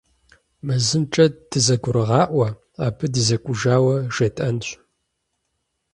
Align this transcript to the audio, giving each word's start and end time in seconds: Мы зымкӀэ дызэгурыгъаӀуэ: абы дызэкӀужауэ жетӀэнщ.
Мы 0.65 0.75
зымкӀэ 0.87 1.25
дызэгурыгъаӀуэ: 1.49 2.47
абы 2.85 3.05
дызэкӀужауэ 3.13 3.95
жетӀэнщ. 4.15 4.67